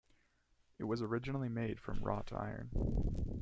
It 0.79 0.85
was 0.85 1.03
originally 1.03 1.47
made 1.47 1.79
from 1.79 1.99
wrought 2.03 2.33
iron. 2.33 2.71